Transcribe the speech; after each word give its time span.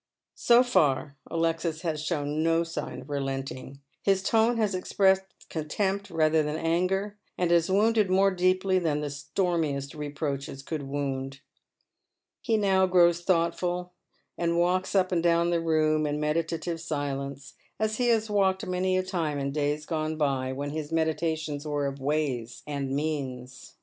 So 0.39 0.63
far 0.63 1.15
Alexis 1.29 1.81
has 1.81 2.03
shown 2.03 2.41
no 2.41 2.63
sign 2.63 3.01
of 3.01 3.09
relenting. 3.11 3.81
His 4.01 4.23
tone 4.23 4.57
has 4.57 4.73
expressed 4.73 5.45
contempt 5.47 6.09
rather 6.09 6.41
than 6.41 6.55
anger, 6.55 7.19
and 7.37 7.51
has 7.51 7.67
ivounded 7.69 8.09
more 8.09 8.31
deeply 8.31 8.79
than 8.79 9.01
the 9.01 9.11
stormiest 9.11 9.93
reproaches 9.93 10.63
could 10.63 10.81
wound. 10.87 11.41
He 12.41 12.57
now 12.57 12.87
grows 12.87 13.21
thoughtful, 13.21 13.93
and 14.39 14.57
walks 14.57 14.95
up 14.95 15.11
and 15.11 15.21
down 15.21 15.51
the 15.51 15.61
room 15.61 16.07
in 16.07 16.17
medita 16.19 16.59
tive 16.59 16.81
silence, 16.81 17.53
as 17.79 17.97
he 17.97 18.07
has 18.07 18.27
walked 18.27 18.65
many 18.65 18.97
a 18.97 19.03
time 19.03 19.37
in 19.37 19.51
days 19.51 19.85
gone 19.85 20.15
by 20.17 20.51
when 20.51 20.71
his 20.71 20.91
meditations 20.91 21.63
were 21.67 21.85
of 21.85 21.99
ways 21.99 22.63
and 22.65 22.89
means. 22.89 23.75